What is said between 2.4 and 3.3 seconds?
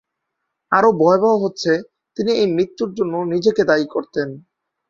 এই মৃত্যুর জন্য